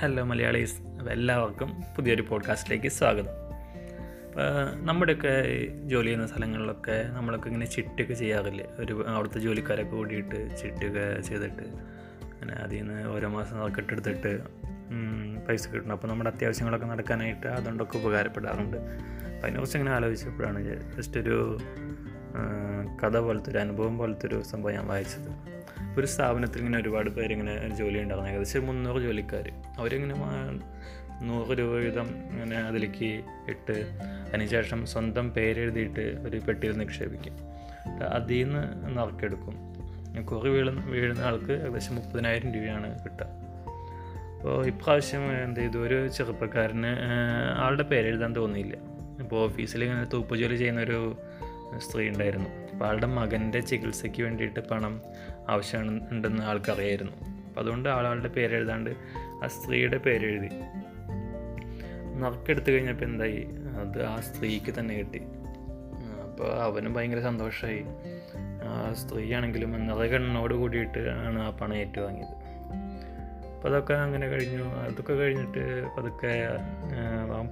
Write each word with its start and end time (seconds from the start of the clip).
Hello 0.00 0.24
Malayalees. 0.24 0.82
എല്ലാവർക്കും 1.10 1.82
പുതിയൊരു 1.96 2.22
പോഡ്കാസ്റ്റിലേക്ക് 2.22 2.88
സ്വാഗതം. 2.88 3.30
ഇപ്പോൾ 4.26 4.40
നമ്മുടെയൊക്കെ 4.74 5.42
ജോലി 5.84 6.06
ചെയ്യുന്ന 6.06 6.26
സ്ഥലങ്ങളിലൊക്കെ 6.26 7.08
നമ്മളൊക്കെ 7.08 7.46
ഇങ്ങനെ 7.46 7.66
ചിട്ടൊക്കെ 7.66 8.14
ചെയ്യാറില്ലേ? 8.14 8.66
ഒരു 8.78 9.04
അവിടുത്തെ 9.08 9.38
ജോലിക്കാരൊക്കെ 9.38 9.96
കൂടിയിട്ട് 9.96 10.56
ചിട്ടൊക്കെ 10.56 11.20
ചെയ്തിട്ട് 11.20 11.62
അങ്ങനെ 12.24 12.52
അതിൽ 12.52 12.76
നിന്ന് 12.76 13.08
ഓരോ 13.08 13.28
മാസം 13.28 13.74
കെട്ടെടുത്തിട്ട് 13.76 14.42
പൈസ 15.48 15.68
കിട്ടണം. 15.68 15.92
അപ്പോൾ 15.92 16.08
നമ്മുടെ 16.08 16.30
അത്യാവശ്യങ്ങളൊക്കെ 16.30 16.86
നടക്കാനായിട്ട് 16.86 17.46
അതുകൊണ്ടൊക്കെ 17.46 17.98
ഉപകാരപ്പെടാറുണ്ട്. 17.98 18.76
അപ്പോൾ 18.76 19.38
അതിനെക്കുറിച്ച് 19.38 19.78
ഇങ്ങനെ 19.78 19.96
ആലോചിച്ചപ്പോഴാണ് 19.96 20.62
ജസ്റ്റ് 20.96 21.20
ഒരു 21.20 21.58
കഥ 23.04 23.18
പോലത്തെ 23.18 23.50
ഒരു 23.50 23.58
അനുഭവം 23.58 23.98
പോലത്തെ 23.98 24.26
ഒരു 24.26 24.42
സംഭവം 24.42 24.72
ഞാൻ 24.72 24.86
വായിച്ചത്. 24.86 25.58
ഒരു 25.98 26.06
സ്ഥാപനത്തിൽ 26.06 26.58
ഇങ്ങനെ 26.58 26.78
ഒരുപാട് 26.78 27.10
പേരിങ്ങനെ 27.10 27.76
ജോലി 27.76 27.98
ഉണ്ടാകുന്നത് 27.98 28.32
ഏകദേശം 28.32 28.66
മുന്നൂറ് 28.66 29.02
ജോലിക്കാർ 29.02 29.52
അവരിങ്ങനെ 29.78 30.14
നൂറ് 31.24 31.58
രൂപ 31.58 31.68
വീതം 31.68 32.08
ഇങ്ങനെ 32.08 32.56
അതിലേക്ക് 32.56 33.24
ഇട്ട് 33.48 33.98
അതിനുശേഷം 34.28 34.86
സ്വന്തം 34.86 35.30
പേരെഴുതിയിട്ട് 35.30 36.00
ഒരു 36.00 36.36
പെട്ടിയിൽ 36.36 36.78
നിക്ഷേപിക്കും. 36.78 37.32
അതിൽ 38.02 38.44
നിന്ന് 38.44 38.98
നറുക്കെടുക്കും. 38.98 39.68
കുറി 40.24 40.48
വീഴുന്ന 40.48 40.84
വീഴുന്ന 40.84 41.20
ആൾക്ക് 41.20 41.52
ഏകദേശം 41.52 41.94
മുപ്പതിനായിരം 41.94 42.54
രൂപയാണ് 42.54 43.04
കിട്ടുക. 43.04 43.26
അപ്പോൾ 44.36 44.66
ഇപ്രാവശ്യം 44.66 45.44
എന്ത് 45.44 45.60
ചെയ്തു? 45.60 45.78
ഒരു 45.78 46.08
ചെറുപ്പക്കാരന് 46.08 46.86
ആളുടെ 47.56 47.82
പേരെഴുതാൻ 47.82 48.36
തോന്നിയില്ല. 48.36 48.74
ഇപ്പോൾ 49.22 49.44
ഓഫീസിൽ 49.44 49.84
ഇങ്ങനെ 49.84 50.04
തൂപ്പ് 50.04 50.36
ജോലി 50.36 50.56
ചെയ്യുന്ന 50.56 50.80
ഒരു 50.80 51.16
സ്ത്രീ 51.78 52.08
ഉണ്ടായിരുന്നു 52.08 52.72
അപ്പോൾ 52.72 52.84
ആളുടെ 52.84 53.06
മകന്റെ 53.06 53.60
ചികിത്സയ്ക്ക് 53.60 54.22
വേണ്ടിയിട്ട് 54.22 54.60
പണം 54.60 55.02
ആവശ്യമുണ്ടെന്ന് 55.48 56.42
ആൾക്കറിയായിരുന്നു. 56.42 57.12
അപ്പോൾ 57.48 57.60
അതുകൊണ്ട് 57.60 57.88
ആളാളുടെ 57.88 58.28
പേരെഴുതാണ്ട് 58.28 58.90
ആ 59.44 59.46
സ്ത്രീയുടെ 59.46 59.96
പേരെഴുതി 59.96 60.48
നറുക്കെടുത്തു 62.18 62.70
കഴിഞ്ഞപ്പോൾ 62.70 63.04
എന്തായി? 63.04 63.46
അത് 63.80 64.02
ആ 64.02 64.20
സ്ത്രീക്ക് 64.20 64.78
തന്നെ 64.78 64.94
കിട്ടി. 64.98 65.20
അപ്പോൾ 66.22 66.62
അവനും 66.62 66.94
ഭയങ്കര 66.94 67.20
സന്തോഷമായി 67.20 67.84
ആ 68.62 68.92
സ്ത്രീയാണെങ്കിലും 68.92 69.86
നിറയെ 69.86 70.08
കണ്ണോട് 70.08 70.54
കൂടിയിട്ട് 70.54 70.98
ആണ് 70.98 71.38
ആ 71.38 71.50
പണം 71.50 71.74
ഏറ്റുവാങ്ങിയത്. 71.74 72.48
അപ്പോൾ 73.54 73.68
അതൊക്കെ 73.68 73.94
അങ്ങനെ 73.94 74.28
കഴിഞ്ഞു. 74.28 74.64
അതൊക്കെ 74.64 75.12
കഴിഞ്ഞിട്ട് 75.12 75.86
പതുക്കെ 75.96 76.48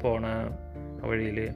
പോണ 0.03 0.27
വഴിയിൽ 1.03 1.51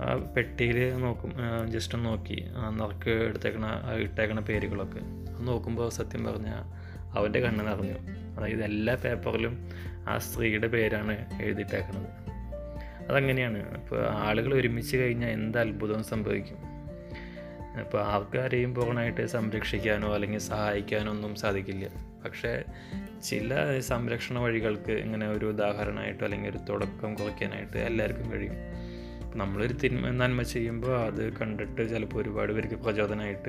ആ 0.00 0.16
പെട്ടിയിൽ 0.36 0.98
നോക്കും 0.98 1.32
ജസ്റ്റ് 1.68 1.94
ഒന്ന് 1.94 2.10
നോക്കി. 2.10 2.44
നിറക്ക് 2.70 3.10
എടുത്തേക്കണ 3.10 3.66
ഇട്ടേക്കണ 3.96 4.40
പേരുകളൊക്കെ. 4.40 5.00
നോക്കുമ്പോൾ 5.40 5.90
സത്യം 5.90 6.24
പറഞ്ഞാൽ 6.24 6.80
അവന്റെ 7.18 7.40
കണ്ണ് 7.40 7.66
നിറഞ്ഞു. 7.66 7.94
അതായത് 8.38 8.64
എല്ലാ 8.64 8.94
പേപ്പറിലും 8.94 9.68
ആ 10.08 10.18
സ്ത്രീയുടെ 10.18 10.66
പേരാണ് 10.66 11.42
എഴുതിയിട്ടേക്കണത്. 11.42 12.30
അതങ്ങനെയാണ്. 13.10 13.74
ഇപ്പോൾ 13.74 14.08
ആളുകൾ 14.08 14.54
ഒരുമിച്ച് 14.54 14.96
കഴിഞ്ഞാൽ 14.96 15.28
എന്ത് 15.28 15.58
അത്ഭുതവും 15.58 16.04
സംഭവിക്കും. 16.04 16.56
ഇപ്പോൾ 17.80 18.02
ആൾക്കാരെയും 18.02 18.74
പൂർണമായിട്ട് 18.74 19.26
സംരക്ഷിക്കാനോ 19.26 20.14
അല്ലെങ്കിൽ 20.14 20.38
സഹായിക്കാനോ 20.38 21.12
ഒന്നും 21.12 21.34
സാധിക്കില്ല. 21.34 21.88
പക്ഷേ 22.24 22.62
ചില 23.22 23.80
സംരക്ഷണ 23.80 24.38
വഴികൾക്ക് 24.38 24.92
ഇങ്ങനെ 24.92 25.28
ഒരു 25.28 25.46
ഉദാഹരണമായിട്ടോ 25.46 26.24
അല്ലെങ്കിൽ 26.24 26.50
ഒരു 26.50 26.58
തുടക്കം 26.58 27.14
കുറിക്കാനായിട്ട് 27.14 27.76
എല്ലാവർക്കും 27.76 28.32
കഴിയും. 28.32 28.54
നമ്മളൊരു 29.36 29.72
തിന്മ 29.72 30.08
നന്മ 30.10 30.42
ചെയ്യുമ്പോൾ 30.42 31.00
അത് 31.00 31.32
കണ്ടിട്ട് 31.32 31.90
ചിലപ്പോൾ 31.90 32.22
ഒരുപാട് 32.22 32.52
പേർക്ക് 32.52 32.74
പ്രചോദനമായിട്ട് 32.74 33.48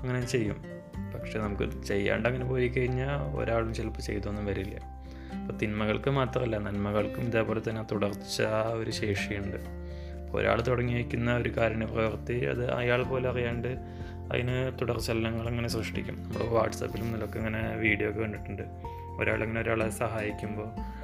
അങ്ങനെ 0.00 0.26
ചെയ്യും. 0.26 0.64
പക്ഷെ 1.14 1.38
നമുക്ക് 1.38 1.82
ചെയ്യാണ്ട് 1.82 2.28
അങ്ങനെ 2.28 2.44
പോയി 2.44 2.68
കഴിഞ്ഞാൽ 2.68 3.36
ഒരാളും 3.36 3.74
ചിലപ്പോൾ 3.74 4.00
ചെയ്തൊന്നും 4.00 4.46
വരില്ല. 4.46 4.74
അപ്പോൾ 5.34 5.58
തിന്മകൾക്ക് 5.58 6.10
മാത്രമല്ല 6.10 6.58
നന്മകൾക്കും 6.58 7.22
ഇതേപോലെ 7.22 7.60
തന്നെ 7.68 7.82
തുടർച്ച 7.82 8.42
ഒരു 8.72 8.90
ശേഷിയുണ്ട്. 8.90 9.56
ഒരാൾ 10.32 10.60
തുടങ്ങി 10.60 10.94
വയ്ക്കുന്ന 10.94 11.36
ഒരു 11.36 11.48
കാരുണ്യ 11.56 11.86
പ്രവൃത്തി 11.86 12.44
അത് 12.44 12.70
അയാൾ 12.70 13.02
പോലെ 13.02 13.28
അറിയാണ്ട് 13.28 13.68
അതിന് 14.32 14.80
തുടർച്ചലനങ്ങൾ 14.80 15.48
അങ്ങനെ 15.48 15.68
സൃഷ്ടിക്കും. 15.68 16.22
നമ്മൾ 16.22 16.44
വാട്സപ്പിലും 16.44 17.10
ഇതിലൊക്കെ 17.10 17.38
ഇങ്ങനെ 17.38 17.76
വീഡിയോ 17.76 18.10
ഒക്കെ 18.10 18.20
കണ്ടിട്ടുണ്ട്. 18.20 18.62
ഒരാളിങ്ങനെ 19.18 19.60
ഒരാളെ 19.60 19.90
സഹായിക്കുമ്പോൾ 19.90 21.01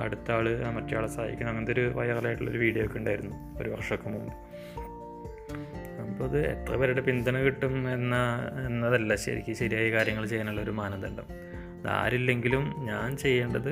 അടുത്ത 0.00 0.32
ആൾ 0.32 0.64
മറ്റേ 0.70 0.96
ആളെ 0.96 1.06
സഹായിക്കുന്ന 1.06 1.50
അങ്ങനത്തെ 1.50 1.72
ഒരു 1.72 1.92
വൈറലായിട്ടുള്ളൊരു 1.94 2.58
വീഡിയോ 2.58 2.84
ഒക്കെ 2.84 2.98
ഉണ്ടായിരുന്നു 2.98 3.62
ഒരു 3.62 3.70
വർഷമൊക്കെ 3.70 4.08
മുമ്പ്. 4.08 4.34
അപ്പോൾ 6.00 6.24
അത് 6.24 6.38
എത്ര 6.46 6.76
പേരുടെ 6.76 7.00
പിന്തുണ 7.00 7.36
കിട്ടും 7.36 7.92
എന്ന 7.92 8.16
എന്നതല്ല 8.66 9.14
ശരിക്കും 9.14 9.56
ശരിയായ 9.56 9.90
കാര്യങ്ങൾ 9.90 10.26
ചെയ്യാനുള്ള 10.26 10.60
ഒരു 10.60 10.70
മാനദണ്ഡം. 10.70 11.24
ആരില്ലെങ്കിലും 11.88 12.74
ഞാൻ 12.78 13.16
ചെയ്യേണ്ടത് 13.16 13.70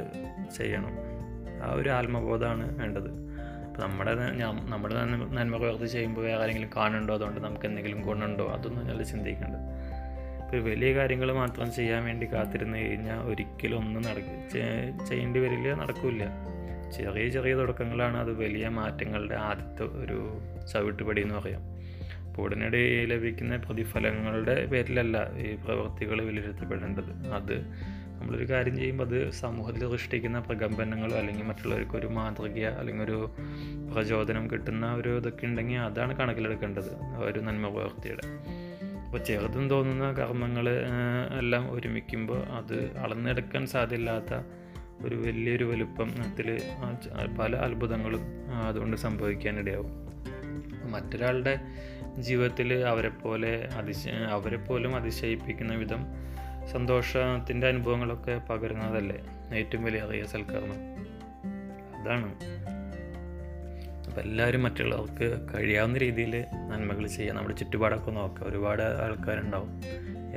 ചെയ്യണം. 0.57 0.93
ആ 1.63 1.73
ഒരു 1.73 1.89
ആത്മബോധമാണ് 1.89 2.79
വേണ്ടത്. 2.79 3.11
അപ്പോൾ 3.67 3.83
നമ്മുടെ 3.83 4.15
നമ്മുടെ 4.69 4.95
നന്മ 4.95 5.57
പ്രവൃത്തി 5.57 5.87
ചെയ്യുമ്പോൾ 5.87 6.21
വേറെ 6.21 6.43
ആരെങ്കിലും 6.43 6.71
കാണുന്നുണ്ടോ? 6.77 7.15
അതുകൊണ്ട് 7.15 7.41
നമുക്ക് 7.41 7.67
എന്തെങ്കിലും 7.67 8.03
ഗുണമുണ്ടോ? 8.03 8.47
അതൊന്നും 8.49 8.87
ഞങ്ങൾ 8.87 9.03
ചിന്തിക്കേണ്ടത് 9.03 9.78
ഇപ്പോൾ 10.49 10.71
വലിയ 10.71 10.95
കാര്യങ്ങൾ 10.95 11.33
മാത്രം 11.33 11.73
ചെയ്യാൻ 11.73 12.05
വേണ്ടി 12.05 12.33
കാത്തിരുന്ന് 12.33 12.79
കഴിഞ്ഞാൽ 12.79 13.19
ഒരിക്കലും 13.19 13.79
ഒന്നും 13.79 14.03
നടക്ക 14.03 14.49
ചെയ്യേണ്ടി 15.05 15.41
വരില്ല 15.41 15.75
നടക്കില്ല. 15.75 16.25
ചെറിയ 16.91 17.29
ചെറിയ 17.29 17.55
തുടക്കങ്ങളാണ് 17.55 18.17
അത് 18.17 18.33
വലിയ 18.33 18.69
മാറ്റങ്ങളുടെ 18.69 19.35
ആദ്യത്തെ 19.35 19.83
ഒരു 19.83 20.41
ചവിട്ടുപടി 20.73 21.23
എന്ന് 21.23 21.35
പറയാം. 21.35 21.61
അപ്പോൾ 22.27 22.43
ഉടനടി 22.43 23.05
ലഭിക്കുന്ന 23.05 23.57
പ്രതിഫലങ്ങളുടെ 23.57 24.67
പേരിലല്ല 24.67 25.37
ഈ 25.39 25.55
പ്രവൃത്തികൾ 25.55 26.23
വിലയിരുത്തപ്പെടേണ്ടത്. 26.23 27.33
അത് 27.35 27.67
നമ്മളൊരു 28.21 28.51
കാര്യം 28.51 28.77
ചെയ്യുമ്പോൾ 28.77 29.05
അത് 29.05 29.31
സമൂഹത്തിൽ 29.31 29.91
സൃഷ്ടിക്കുന്ന 29.91 30.39
പ്രകമ്പനങ്ങളോ 30.39 31.17
അല്ലെങ്കിൽ 31.17 31.45
മറ്റുള്ളവർക്ക് 31.45 31.97
ഒരു 31.97 32.07
മാതൃക 32.07 32.65
അല്ലെങ്കിൽ 32.65 33.05
ഒരു 33.05 33.31
പ്രചോദനം 33.93 34.51
കിട്ടുന്ന 34.51 34.95
ഒരു 34.95 35.17
ഇതൊക്കെ 35.17 35.47
ഉണ്ടെങ്കിൽ 35.47 35.77
അതാണ് 35.77 36.17
കണക്കിലെടുക്കേണ്ടത് 36.17 37.19
ഒരു 37.19 37.41
നന്മ 37.41 37.69
പ്രവൃത്തിയുടെ 37.69 38.23
അപ്പോൾ 39.09 39.25
ചെറുതും 39.25 39.71
തോന്നുന്ന 39.71 40.13
കർമ്മങ്ങൾ 40.13 40.69
എല്ലാം 41.39 41.73
ഒരുമിക്കുമ്പോൾ 41.73 42.45
അത് 42.45 42.97
അളന്നെടുക്കാൻ 42.99 43.67
സാധ്യമില്ലാത്ത 43.67 44.33
ഒരു 45.07 45.17
വലിയൊരു 45.17 45.65
വലുപ്പം 45.65 46.11
അതിൽ 46.11 46.63
പല 47.41 47.57
അത്ഭുതങ്ങളും 47.57 48.21
അതുകൊണ്ട് 48.67 48.97
സംഭവിക്കാനിടയാവും. 48.97 49.91
മറ്റൊരാളുടെ 50.93 51.61
ജീവിതത്തിൽ 52.19 52.75
അവരെപ്പോലെ 52.75 53.69
അതിശ 53.75 54.09
അവരെപ്പോലും 54.09 54.97
അതിശയിപ്പിക്കുന്ന 54.97 55.75
വിധം 55.75 56.05
സന്തോഷത്തിന്റെ 56.73 57.69
അനുഭവങ്ങളൊക്കെ 57.69 58.39
പകരുന്നതല്ലേ 58.51 59.19
ഏറ്റവും 59.55 59.85
വലിയ 59.85 60.01
അറിയ 60.01 60.25
സൽക്കരണം 60.25 60.81
അതാണ്. 62.01 62.31
അപ്പോൾ 64.09 64.21
എല്ലാവരും 64.21 64.63
മറ്റുള്ളവർക്ക് 64.63 65.47
കഴിയാവുന്ന 65.55 65.99
രീതിയിൽ 65.99 66.45
നന്മകൾ 66.55 67.07
ചെയ്യുക. 67.07 67.35
നമ്മുടെ 67.35 67.57
ചുറ്റുപാടൊക്കെ 67.57 68.11
നോക്കുക. 68.11 68.47
ഒരുപാട് 68.47 68.83
ആൾക്കാരുണ്ടാവും. 68.83 69.83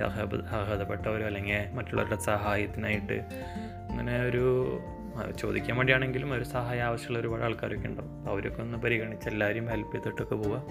അർഹത 0.03 0.35
അർഹതപ്പെട്ടവരോ 0.35 1.25
അല്ലെങ്കിൽ 1.25 1.69
മറ്റുള്ളവരുടെ 1.73 2.15
സഹായത്തിനായിട്ട് 2.15 3.13
അങ്ങനെ 3.91 4.21
ഒരു 4.21 4.79
ചോദിക്കാൻ 5.39 5.77
വേണ്ടിയാണെങ്കിലും 5.77 6.33
ഒരു 6.33 6.43
സഹായം 6.43 6.81
ആവശ്യമുള്ള 6.81 7.19
ഒരുപാട് 7.19 7.43
ആൾക്കാരൊക്കെ 7.43 7.87
ഉണ്ടാവും. 7.87 8.29
അവരൊക്കെ 8.29 8.61
ഒന്ന് 8.61 8.77
പരിഗണിച്ച് 8.77 9.29
എല്ലാവരെയും 9.29 9.65
ഹെൽപ്പ് 9.65 9.95
ചെയ്തിട്ടൊക്കെ 9.95 10.35
പോവുക. 10.35 10.63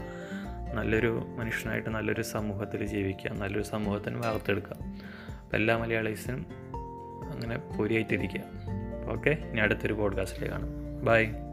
നല്ലൊരു 0.75 1.27
മനുഷ്യനായിട്ട് 1.37 1.91
നല്ലൊരു 1.91 2.23
സമൂഹത്തിൽ 2.23 2.87
ജീവിക്കുക. 2.87 3.31
നല്ലൊരു 3.31 3.67
സമൂഹത്തിന് 3.67 4.17
വളർത്തെടുക്കുക 4.17 4.73
അപ്പം 4.73 5.57
എല്ലാ 5.57 5.77
മലയാളീസിനും 5.77 6.47
അങ്ങനെ 7.33 7.59
പൊരിയായിട്ടിരിക്കുക. 7.59 8.41
ഓക്കെ. 9.11 9.31
ഇനി 9.31 9.61
അടുത്തൊരു 9.61 9.93
പോഡ്കാസ്റ്റിൽ 9.93 10.51
കാണാം. 10.51 11.05
ബൈ. 11.05 11.50